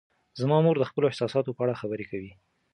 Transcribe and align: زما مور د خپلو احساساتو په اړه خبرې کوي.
زما 0.41 0.57
مور 0.65 0.75
د 0.79 0.83
خپلو 0.89 1.09
احساساتو 1.09 1.55
په 1.55 1.61
اړه 1.65 1.79
خبرې 1.81 2.05
کوي. 2.11 2.31